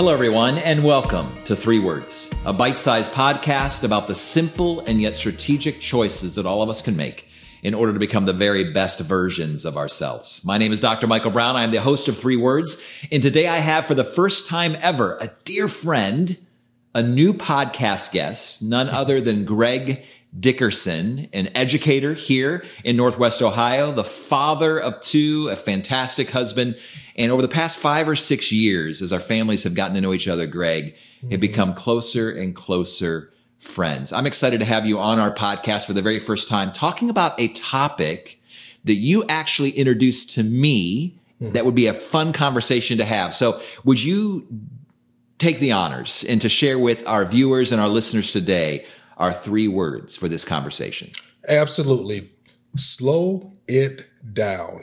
[0.00, 4.98] Hello, everyone, and welcome to Three Words, a bite sized podcast about the simple and
[4.98, 7.28] yet strategic choices that all of us can make
[7.62, 10.42] in order to become the very best versions of ourselves.
[10.42, 11.06] My name is Dr.
[11.06, 11.54] Michael Brown.
[11.54, 12.82] I am the host of Three Words.
[13.12, 16.34] And today I have for the first time ever a dear friend,
[16.94, 20.02] a new podcast guest, none other than Greg
[20.38, 26.78] Dickerson, an educator here in Northwest Ohio, the father of two, a fantastic husband.
[27.16, 30.12] And over the past five or six years, as our families have gotten to know
[30.12, 31.32] each other, Greg, mm-hmm.
[31.32, 34.12] have become closer and closer friends.
[34.12, 37.38] I'm excited to have you on our podcast for the very first time, talking about
[37.40, 38.40] a topic
[38.84, 41.52] that you actually introduced to me mm-hmm.
[41.54, 43.34] that would be a fun conversation to have.
[43.34, 44.46] So would you
[45.38, 48.86] take the honors and to share with our viewers and our listeners today
[49.20, 51.10] our three words for this conversation?
[51.48, 52.30] Absolutely.
[52.74, 54.80] Slow it down.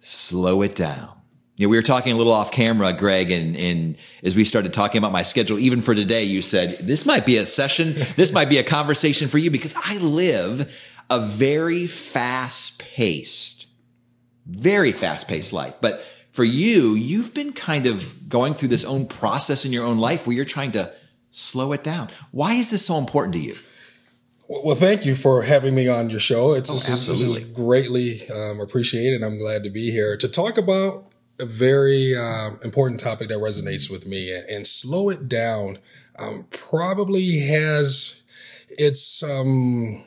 [0.00, 1.10] Slow it down.
[1.56, 4.72] You know, we were talking a little off camera, Greg, and, and as we started
[4.72, 7.92] talking about my schedule, even for today, you said, this might be a session.
[8.16, 13.68] This might be a conversation for you because I live a very fast paced,
[14.46, 15.76] very fast paced life.
[15.80, 19.98] But for you, you've been kind of going through this own process in your own
[19.98, 20.92] life where you're trying to
[21.34, 22.08] slow it down.
[22.30, 23.56] Why is this so important to you?
[24.48, 26.52] Well, thank you for having me on your show.
[26.52, 29.22] It's oh, this, is greatly um, appreciated.
[29.22, 33.90] I'm glad to be here to talk about a very um, important topic that resonates
[33.90, 35.78] with me and, and slow it down
[36.18, 38.22] um, probably has
[38.68, 40.04] its um,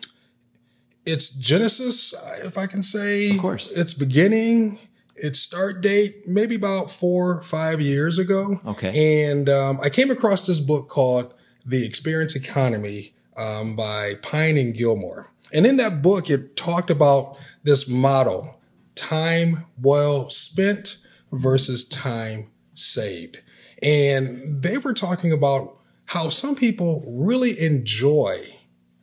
[1.05, 4.77] its genesis if i can say of course its beginning
[5.17, 10.45] its start date maybe about four five years ago okay and um, i came across
[10.45, 11.33] this book called
[11.65, 17.37] the experience economy um, by pine and gilmore and in that book it talked about
[17.63, 18.59] this model
[18.95, 20.97] time well spent
[21.31, 23.41] versus time saved.
[23.81, 28.37] And they were talking about how some people really enjoy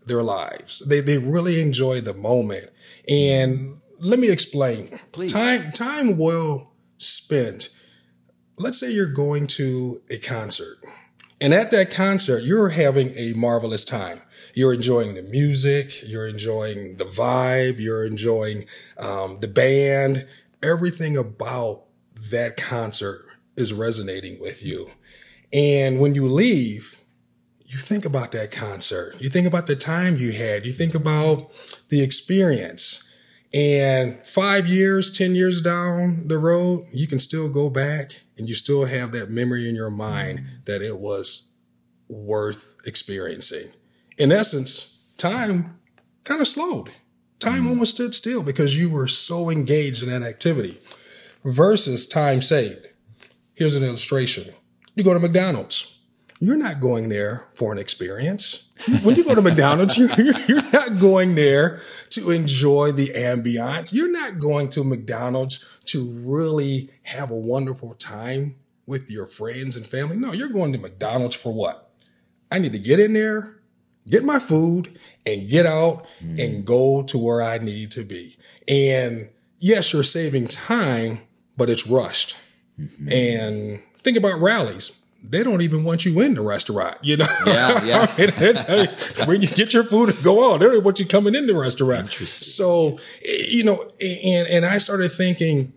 [0.07, 0.81] their lives.
[0.87, 2.71] They, they really enjoy the moment.
[3.09, 4.89] And let me explain.
[5.13, 5.33] Please.
[5.33, 7.71] Time, time well spent.
[8.59, 10.79] Let's say you're going to a concert
[11.45, 14.21] and at that concert, you're having a marvelous time.
[14.55, 15.93] You're enjoying the music.
[16.07, 17.81] You're enjoying the vibe.
[17.81, 18.65] You're enjoying
[18.99, 20.27] um, the band.
[20.63, 21.85] Everything about
[22.31, 23.21] that concert
[23.59, 24.91] is resonating with you.
[25.53, 27.03] And when you leave,
[27.67, 29.21] you think about that concert.
[29.21, 30.65] You think about the time you had.
[30.65, 31.51] You think about
[31.91, 33.04] the experience.
[33.55, 38.55] And five years, 10 years down the road, you can still go back and you
[38.55, 41.53] still have that memory in your mind that it was
[42.09, 43.69] worth experiencing.
[44.19, 45.79] In essence, time
[46.25, 46.91] kind of slowed.
[47.39, 47.69] Time mm.
[47.69, 50.79] almost stood still because you were so engaged in that activity
[51.45, 52.89] versus time saved.
[53.55, 54.53] Here's an illustration.
[54.97, 56.01] You go to McDonald's.
[56.41, 58.64] You're not going there for an experience.
[59.03, 60.09] When you go to McDonald's, you're,
[60.49, 61.81] you're not going there
[62.11, 63.93] to enjoy the ambiance.
[63.93, 69.87] You're not going to McDonald's to really have a wonderful time with your friends and
[69.87, 70.17] family.
[70.17, 71.91] No, you're going to McDonald's for what?
[72.51, 73.61] I need to get in there,
[74.09, 76.39] get my food, and get out mm.
[76.39, 78.37] and go to where I need to be.
[78.69, 81.21] And yes, you're saving time,
[81.57, 82.37] but it's rushed.
[82.79, 83.09] Mm-hmm.
[83.11, 85.04] And think about Rally's.
[85.27, 87.27] They don't even want you in the restaurant, you know?
[87.47, 88.07] Yeah, yeah.
[89.27, 91.55] when you get your food and go on, they don't want you coming in the
[91.55, 92.13] restaurant.
[92.13, 95.73] So, eh, you know, and, and I started thinking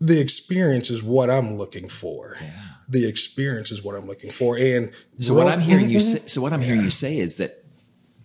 [0.00, 2.34] the experience is what I'm looking for.
[2.40, 2.50] Yeah.
[2.88, 4.56] The experience is what I'm looking for.
[4.58, 6.18] And so what, what I'm hearing you mm-hmm.
[6.18, 7.50] say, so what I'm hearing you say is that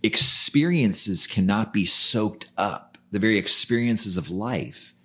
[0.02, 2.98] experiences cannot be soaked up.
[3.12, 4.96] The very experiences of life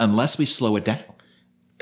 [0.00, 0.98] unless we slow it down.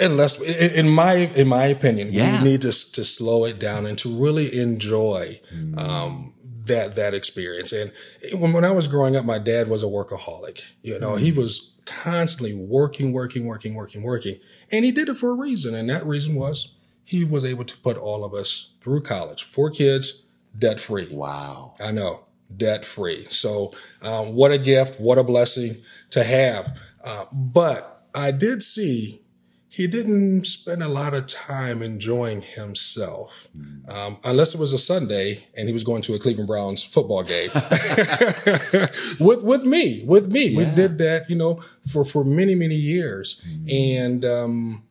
[0.00, 2.42] Unless, in my in my opinion, yeah.
[2.42, 5.78] we need to to slow it down and to really enjoy mm.
[5.78, 6.32] um,
[6.66, 7.72] that that experience.
[7.72, 7.92] And
[8.40, 10.72] when, when I was growing up, my dad was a workaholic.
[10.82, 11.20] You know, mm.
[11.20, 14.36] he was constantly working, working, working, working, working,
[14.72, 15.74] and he did it for a reason.
[15.74, 19.70] And that reason was he was able to put all of us through college, four
[19.70, 20.26] kids,
[20.56, 21.08] debt free.
[21.10, 22.20] Wow, I know,
[22.56, 23.26] debt free.
[23.28, 23.72] So,
[24.06, 25.76] um, what a gift, what a blessing
[26.10, 26.78] to have.
[27.04, 29.22] Uh, but I did see
[29.70, 33.46] he didn't spend a lot of time enjoying himself,
[33.88, 37.22] um, unless it was a Sunday and he was going to a Cleveland Browns football
[37.22, 37.50] game
[39.20, 40.02] with with me.
[40.04, 40.58] With me, yeah.
[40.58, 43.44] we did that, you know, for for many many years.
[43.46, 44.02] Mm-hmm.
[44.02, 44.82] And um,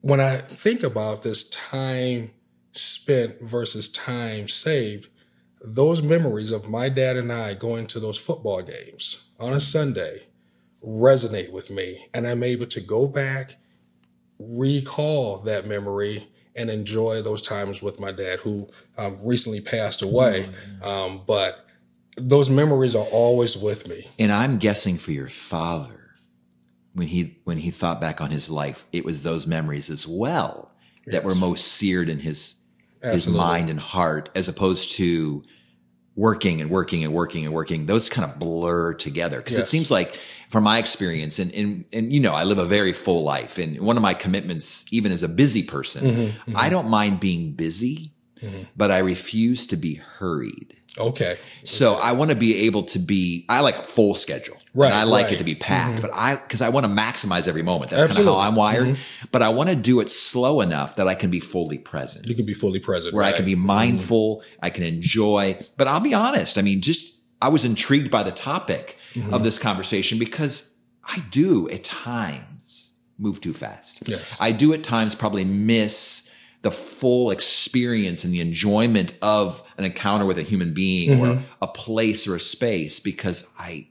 [0.00, 2.30] when I think about this time
[2.72, 5.08] spent versus time saved,
[5.60, 10.28] those memories of my dad and I going to those football games on a Sunday
[10.82, 13.56] resonate with me and I'm able to go back,
[14.38, 16.26] recall that memory
[16.56, 20.48] and enjoy those times with my dad, who um, recently passed away.
[20.84, 21.66] Um, but
[22.16, 24.04] those memories are always with me.
[24.18, 26.14] And I'm guessing for your father,
[26.92, 30.70] when he when he thought back on his life, it was those memories as well
[31.06, 31.24] that Yes.
[31.24, 32.60] were most seared in his
[33.02, 35.42] his mind and heart, as opposed to
[36.16, 37.86] working and working and working and working.
[37.86, 40.14] Those kind of blur together because it seems like,
[40.48, 43.80] from my experience, and and and you know, I live a very full life, and
[43.80, 48.12] one of my commitments, even as a busy person, Mm-hmm, I don't mind being busy,
[48.76, 50.76] but I refuse to be hurried.
[50.98, 51.36] Okay.
[51.64, 54.56] So I want to be able to be, I like a full schedule.
[54.74, 55.34] Right, And I like right.
[55.34, 56.08] it to be packed, mm-hmm.
[56.08, 57.90] but I, cause I want to maximize every moment.
[57.90, 58.88] That's kind of how I'm wired.
[58.88, 59.26] Mm-hmm.
[59.30, 62.34] But I want to do it slow enough that I can be fully present, You
[62.34, 63.14] can be fully present.
[63.14, 63.66] where I can be mm-hmm.
[63.66, 65.58] mindful, I can enjoy.
[65.76, 66.58] But I'll be honest.
[66.58, 68.98] I mean, just, I was intrigued by the topic
[69.30, 74.08] of this conversation because I do at times move too fast.
[74.08, 74.36] Yes.
[74.40, 76.33] I do at times probably miss
[76.64, 81.44] the full experience and the enjoyment of an encounter with a human being or mm-hmm.
[81.60, 83.86] a place or a space because I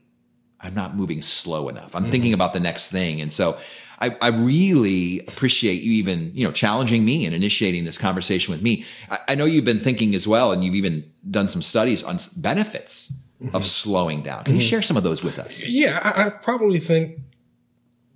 [0.60, 1.94] I'm not moving slow enough.
[1.94, 2.10] I'm mm-hmm.
[2.10, 3.20] thinking about the next thing.
[3.20, 3.56] And so
[4.00, 8.60] I, I really appreciate you even, you know, challenging me and initiating this conversation with
[8.60, 8.84] me.
[9.08, 12.16] I, I know you've been thinking as well, and you've even done some studies on
[12.36, 13.60] benefits of mm-hmm.
[13.60, 14.42] slowing down.
[14.44, 17.20] Can you share some of those with us Yeah, I, I probably think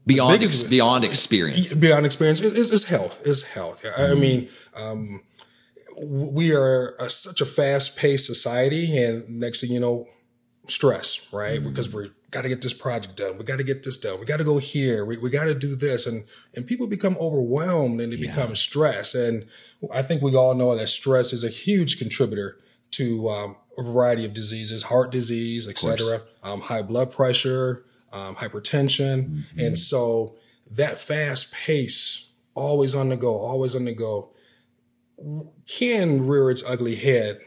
[0.09, 1.73] beyond ex- beyond experience?
[1.75, 3.27] beyond experience is, is, health.
[3.27, 3.85] Is health.
[3.97, 5.21] I I mean, um,
[6.01, 10.07] we are a, such a fast paced society, and next thing you know,
[10.67, 11.63] stress, right?
[11.63, 13.39] Because we got to get this project done.
[13.39, 14.21] We got to get this done.
[14.21, 15.05] We got to go here.
[15.05, 19.15] We, we got to do this, and and people become overwhelmed and they become stressed.
[19.15, 19.47] And
[19.95, 22.59] I think we all know that stress is a huge contributor
[22.93, 29.45] to um, a variety of diseases, heart disease, etc., um, high blood pressure, um, hypertension,
[29.59, 30.37] and so
[30.71, 34.31] that fast pace, always on the go, always on the go,
[35.67, 37.39] can rear its ugly head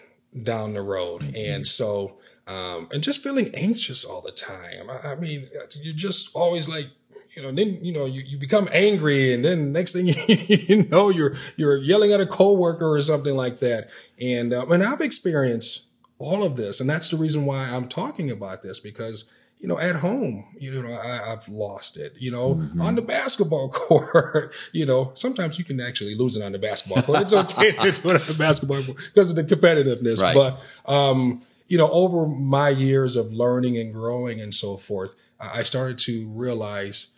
[0.43, 1.23] down the road.
[1.35, 2.17] And so,
[2.47, 4.89] um, and just feeling anxious all the time.
[4.89, 5.47] I, I mean,
[5.81, 6.87] you're just always like,
[7.35, 10.87] you know, then, you know, you, you become angry and then next thing you, you
[10.89, 13.89] know, you're, you're yelling at a coworker or something like that.
[14.19, 15.87] And, um, and I've experienced
[16.17, 16.79] all of this.
[16.81, 20.71] And that's the reason why I'm talking about this because, you know, at home, you
[20.71, 22.81] know, I, I've lost it, you know, mm-hmm.
[22.81, 27.03] on the basketball court, you know, sometimes you can actually lose it on the basketball
[27.03, 27.21] court.
[27.21, 30.19] It's okay to do it on the basketball court because of the competitiveness.
[30.19, 30.35] Right.
[30.35, 35.61] But, um, you know, over my years of learning and growing and so forth, I
[35.61, 37.13] started to realize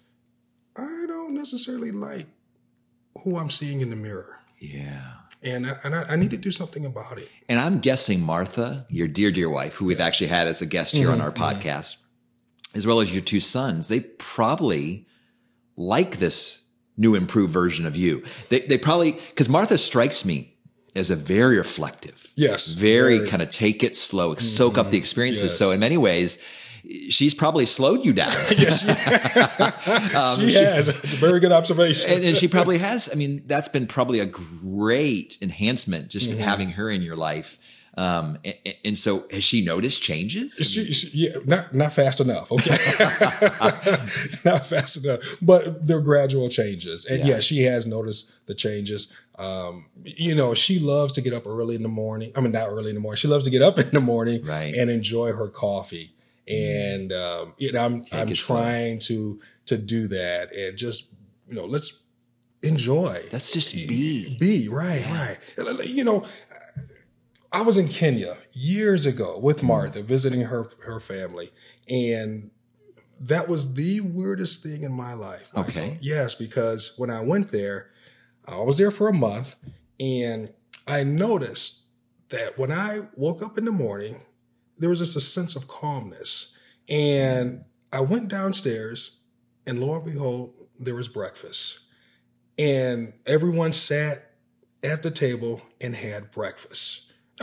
[0.75, 2.27] I don't necessarily like
[3.23, 4.39] who I'm seeing in the mirror.
[4.59, 5.13] Yeah.
[5.43, 7.29] And I, and I, I need to do something about it.
[7.47, 10.95] And I'm guessing Martha, your dear, dear wife, who we've actually had as a guest
[10.95, 11.25] here on mm-hmm.
[11.25, 11.43] our mm-hmm.
[11.43, 12.02] podcast,
[12.75, 15.07] as well as your two sons, they probably
[15.77, 16.67] like this
[16.97, 18.23] new improved version of you.
[18.49, 20.55] They, they probably, because Martha strikes me
[20.95, 22.67] as a very reflective, Yes.
[22.71, 25.43] very, kind of take it slow, soak up the experiences.
[25.45, 25.57] Yes.
[25.57, 26.43] So in many ways,
[27.09, 28.29] she's probably slowed you down.
[28.49, 28.65] she
[30.53, 30.87] has.
[30.87, 32.11] It's a very good observation.
[32.13, 33.09] and, and she probably has.
[33.11, 36.39] I mean, that's been probably a great enhancement just Mm-hmm.
[36.41, 37.82] having her in your life.
[37.95, 38.55] Um, and,
[38.85, 40.55] and so has she noticed changes?
[40.55, 42.51] She, she, yeah, not not fast enough.
[42.51, 42.71] Okay,
[44.45, 45.19] not fast enough.
[45.41, 47.39] But they're gradual changes, and yeah.
[47.39, 49.15] she has noticed the changes.
[49.37, 52.31] Um, you know, she loves to get up early in the morning.
[52.35, 53.17] I mean, not early in the morning.
[53.17, 54.73] She loves to get up in the morning Right.
[54.73, 56.13] and enjoy her coffee.
[56.47, 58.57] And um, you know, I'm I'm it slow.
[58.57, 61.13] trying to to do that, and just
[61.47, 62.03] you know, let's
[62.63, 63.15] enjoy.
[63.31, 64.37] Let's just be.
[64.39, 65.05] Be right,
[65.57, 65.87] right.
[65.87, 66.25] You know,
[67.53, 69.61] I was in Kenya years ago with.
[69.63, 71.49] Martha visiting her her family,
[71.87, 72.49] and
[73.19, 75.51] that was the weirdest thing in my life.
[75.55, 75.71] Michael.
[75.71, 75.97] Okay.
[76.01, 77.89] Yes, because when I went there,
[78.47, 79.55] I was there for a month,
[79.99, 80.51] and
[80.87, 81.85] I noticed
[82.29, 84.19] that when I woke up in the morning,
[84.77, 86.57] there was just a sense of calmness,
[86.89, 89.21] and I went downstairs,
[89.65, 91.85] and lo and behold, there was breakfast,
[92.57, 94.31] and everyone sat
[94.83, 96.92] at the table and had breakfast.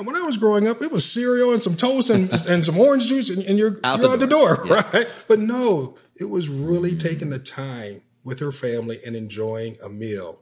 [0.01, 2.79] And when I was growing up, it was cereal and some toast and, and some
[2.79, 4.57] orange juice, and, and you're Out you're the out the door.
[4.57, 5.25] door, right?
[5.29, 10.41] But no, it was really taking the time with her family and enjoying a meal.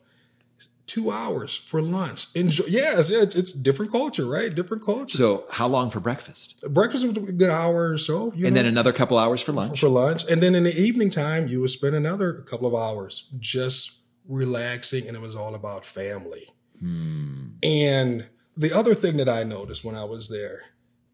[0.86, 2.34] Two hours for lunch.
[2.34, 2.64] Enjoy.
[2.68, 4.54] Yes, it's, it's different culture, right?
[4.54, 5.16] Different culture.
[5.18, 6.64] So how long for breakfast?
[6.72, 8.32] Breakfast was a good hour or so.
[8.34, 9.80] You And know, then another couple hours for lunch.
[9.80, 10.24] for lunch.
[10.30, 15.06] And then in the evening time, you would spend another couple of hours just relaxing,
[15.06, 16.44] and it was all about family.
[16.80, 17.48] Hmm.
[17.62, 20.58] And the other thing that I noticed when I was there,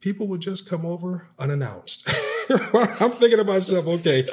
[0.01, 2.09] people would just come over unannounced.
[2.51, 4.27] I'm thinking to myself, okay,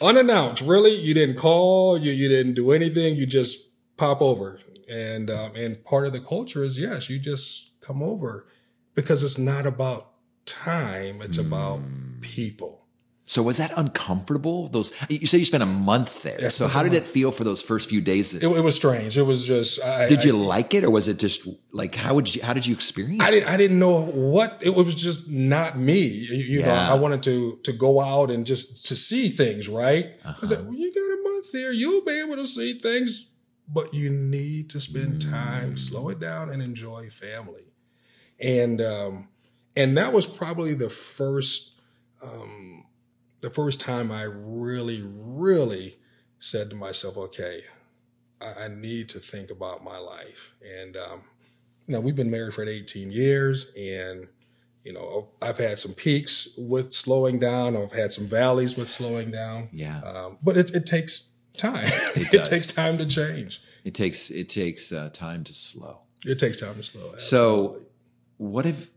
[0.00, 0.94] unannounced, really?
[0.94, 4.60] You didn't call, you, you didn't do anything, you just pop over.
[4.88, 8.46] And um, and part of the culture is yes, you just come over
[8.94, 10.12] because it's not about
[10.46, 11.80] time; it's about
[12.22, 12.77] people.
[13.28, 14.68] So was that uncomfortable?
[14.68, 16.40] Those you say you spent a month there.
[16.40, 18.32] Yeah, so how did it feel for those first few days?
[18.34, 19.18] It, it was strange.
[19.18, 19.84] It was just.
[19.84, 22.54] I, did you I, like it, or was it just like how would you how
[22.54, 23.22] did you experience?
[23.22, 23.30] I it?
[23.32, 23.48] didn't.
[23.50, 24.94] I didn't know what it was.
[24.94, 26.00] Just not me.
[26.08, 29.68] You, you know, I wanted to to go out and just to see things.
[29.68, 30.06] Right.
[30.24, 30.46] I Uh-huh.
[30.46, 31.70] said, well, you got a month there.
[31.70, 33.28] You'll be able to see things,
[33.68, 37.74] but you need to spend time, slow it down, and enjoy family.
[38.40, 39.28] And um,
[39.76, 41.78] and that was probably the first
[42.24, 42.77] um,
[43.40, 45.96] the first time I really, really
[46.38, 47.60] said to myself, okay,
[48.40, 50.54] I, I need to think about my life.
[50.80, 51.22] And um,
[51.86, 54.28] now we've been married for 18 years, and
[54.84, 57.76] you know I've had some peaks with slowing down.
[57.76, 59.68] I've had some valleys with slowing down.
[59.72, 60.00] Yeah.
[60.00, 61.84] Um, but it, it takes time.
[61.84, 63.60] It It, takes time to change.
[63.84, 66.02] It takes it takes uh, time to slow.
[66.24, 67.14] It takes time to slow.
[67.16, 67.80] So,
[68.36, 68.90] what have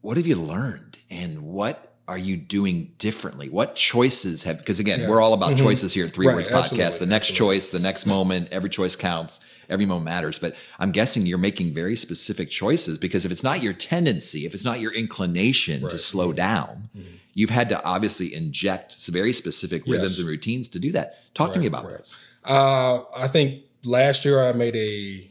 [0.00, 3.48] what have you learned, and what are you doing differently?
[3.48, 4.58] What choices have?
[4.58, 5.08] Because again, Yeah.
[5.08, 6.52] we're all about choices here at Three Right, Words Podcast.
[6.52, 7.56] absolutely, The next absolutely.
[7.56, 9.40] choice, the next moment, every choice counts.
[9.70, 10.38] Every moment matters.
[10.38, 14.52] But I'm guessing you're making very specific choices because if it's not your tendency, if
[14.54, 15.98] it's not your inclination to Right.
[15.98, 16.90] slow down,
[17.32, 20.18] you've had to obviously inject some very specific rhythms Yes.
[20.18, 21.34] and routines to do that.
[21.34, 21.96] Talk to me about right.
[21.96, 22.14] those.
[22.44, 25.30] Uh, I think last year I made a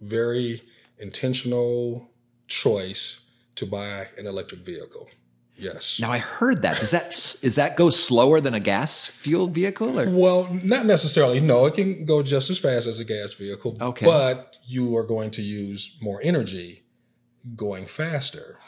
[0.00, 0.62] very
[0.98, 2.08] intentional
[2.48, 3.20] choice
[3.56, 5.08] to buy an electric vehicle.
[5.56, 6.00] Yes.
[6.00, 6.78] Now I heard that.
[6.78, 7.08] Does that
[7.44, 10.00] is that go slower than a gas fueled vehicle?
[10.00, 11.40] Or Well, not necessarily.
[11.40, 13.76] No, it can go just as fast as a gas vehicle.
[13.80, 14.06] Okay.
[14.06, 16.82] But you are going to use more energy
[17.54, 18.58] going faster.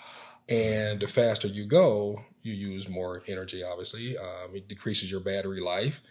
[0.48, 4.16] And the faster you go, you use more energy, obviously.
[4.18, 6.02] Um, it decreases your battery life.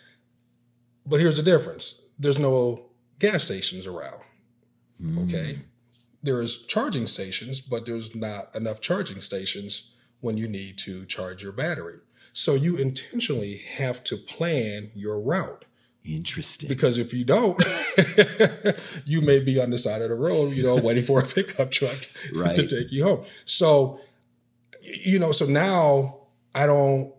[1.05, 2.89] But here's the difference there's no
[3.19, 4.21] gas stations around.
[5.23, 5.57] Okay.
[6.21, 11.51] There's charging stations, but there's not enough charging stations when you need to charge your
[11.51, 11.97] battery.
[12.31, 15.65] So you intentionally have to plan your route
[16.05, 16.67] interesting.
[16.67, 17.61] because if you don't,
[19.05, 21.71] you may be on the side of the road, you know, waiting for a pickup
[21.71, 21.97] truck
[22.35, 22.55] Right.
[22.55, 23.25] to take you home.
[23.45, 23.99] So,
[24.81, 26.17] you know, so now
[26.55, 27.13] I don't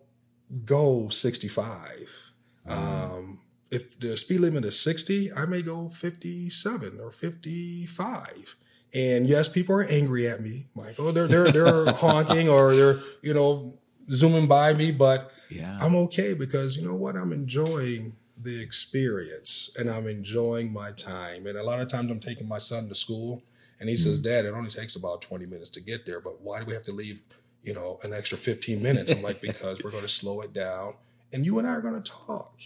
[0.65, 2.33] go 65.
[2.69, 8.57] Um, if the speed limit is 60, I may go 57 or 55.
[8.95, 10.95] And yes, people are angry at me, Mike.
[10.99, 13.75] Oh, they're they're they're honking or they're you know
[14.11, 15.79] zooming by me, but Yeah.
[15.81, 17.17] I'm okay because you know what?
[17.17, 21.47] I'm enjoying the experience and I'm enjoying my time.
[21.47, 23.43] And a lot of times I'm taking my son to school
[23.81, 24.25] and he says, mm.
[24.25, 26.83] Dad, it only takes about 20 minutes to get there, but why do we have
[26.85, 27.23] to leave,
[27.63, 29.13] you know, an extra 15 minutes?
[29.13, 30.95] I'm like, because we're going to slow it down
[31.33, 32.61] and you and I are going to talk.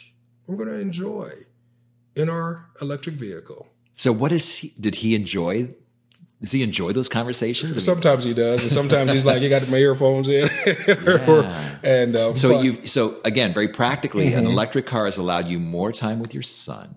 [0.46, 1.30] We're going to enjoy
[2.16, 3.68] in our electric vehicle.
[3.94, 4.72] So what is he?
[4.80, 5.74] Did he enjoy?
[6.40, 7.72] Does he enjoy those conversations?
[7.72, 11.78] I mean, Sometimes he does, and sometimes he's like, "You got my earphones in," Yeah.
[11.82, 12.64] and um, so Mm-hmm.
[12.64, 16.44] you so again very practically, an electric car has allowed you more time with your
[16.44, 16.94] son.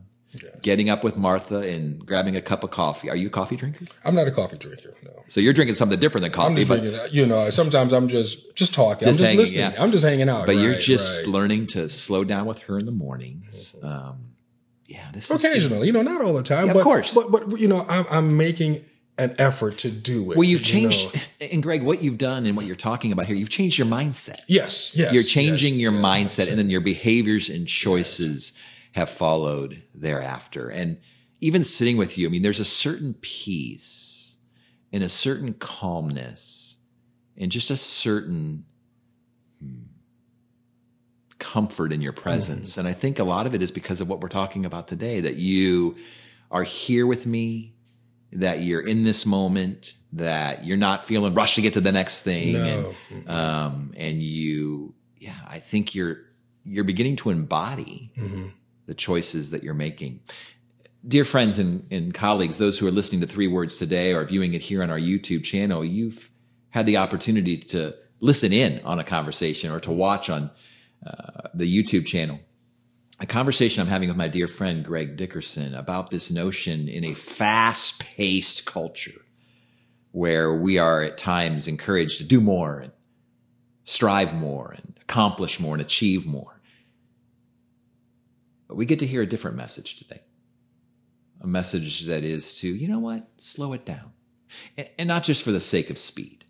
[0.62, 3.10] Getting up with Martha and grabbing a cup of coffee.
[3.10, 3.86] Are you a coffee drinker?
[4.06, 4.94] I'm not a coffee drinker.
[5.04, 5.24] No.
[5.28, 8.74] So you're drinking something different than coffee, but drinking, you know, sometimes I'm just just
[8.74, 9.08] talking.
[9.08, 9.72] Just I'm just hanging, listening.
[9.74, 9.84] yeah.
[9.84, 10.46] I'm just hanging out.
[10.46, 11.34] but you're just right.
[11.34, 13.76] learning to slow down with her in the mornings.
[13.84, 14.36] Um,
[14.86, 16.68] yeah, this is occasionally, you know, not all the time.
[16.68, 17.14] Yeah, of course.
[17.16, 18.86] But but you know, I'm I'm making
[19.18, 20.38] an effort to do it.
[20.38, 20.90] Well, you've you know.
[20.90, 23.88] changed, and Greg, what you've done and what you're talking about here, you've changed your
[23.88, 24.40] mindset.
[24.48, 25.14] Yes, yes.
[25.14, 28.58] You're changing yes, your yeah, mindset, and then your behaviors and choices
[28.94, 30.70] have followed thereafter.
[30.70, 31.00] And
[31.40, 34.38] even sitting with you, I mean, there's a certain peace
[34.92, 36.82] and a certain calmness
[37.38, 38.66] and just a certain
[39.60, 39.84] hmm,
[41.40, 42.78] comfort in your presence.
[42.78, 45.22] And I think a lot of it is because of what we're talking about today
[45.22, 45.98] that you
[46.52, 47.74] are here with me,
[48.34, 52.24] that you're in this moment, that you're not feeling rushed to get to the next
[52.24, 52.54] thing.
[52.54, 52.94] No.
[53.10, 56.18] And, um, and you, yeah, I think you're,
[56.64, 58.12] you're beginning to embody
[58.86, 60.22] the choices that you're making.
[61.08, 64.54] Dear friends and, and colleagues, those who are listening to Three Words today or viewing
[64.54, 66.32] it here on our YouTube channel, you've
[66.70, 70.52] had the opportunity to listen in on a conversation or to watch on
[71.06, 72.40] uh, the YouTube channel.
[73.22, 77.14] A conversation I'm having with my dear friend Greg Dickerson about this notion in a
[77.14, 79.22] fast paced culture
[80.12, 82.92] where we are at times encouraged to do more and
[83.84, 86.62] strive more and accomplish more and achieve more.
[88.68, 90.24] But we get to hear a different message today.
[91.42, 94.14] A message that is to, you know what, slow it down.
[94.98, 96.46] And, not just for the sake of speed,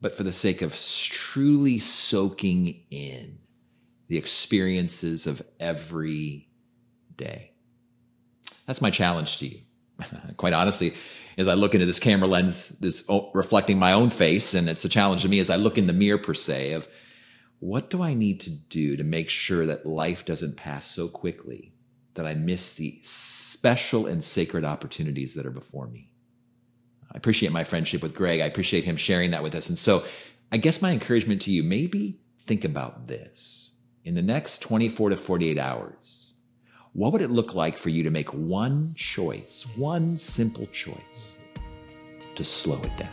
[0.00, 3.38] but for the sake of truly soaking in
[4.08, 6.48] the experiences of every
[7.16, 7.52] day.
[8.66, 9.60] That's my challenge to you.
[10.36, 10.92] quite honestly,
[11.36, 14.84] as I look into this camera lens, this oh, reflecting my own face, and it's
[14.84, 16.88] a challenge to me as I look in the mirror per se of
[17.60, 21.72] what do I need to do to make sure that life doesn't pass so quickly
[22.14, 26.10] that I miss the special and sacred opportunities that are before me.
[27.12, 28.40] I appreciate my friendship with Greg.
[28.40, 29.68] I appreciate him sharing that with us.
[29.68, 30.04] And so
[30.52, 33.63] I guess my encouragement to you, maybe think about this
[34.04, 36.24] in the next 24 to 48 hours
[36.94, 41.38] what would it look like for you to make one choice, one simple choice
[42.36, 43.10] to slow it down?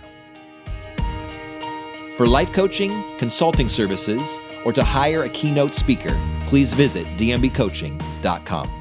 [2.16, 8.81] For life coaching, consulting services, or to hire a keynote speaker, please visit dmbcoaching.com.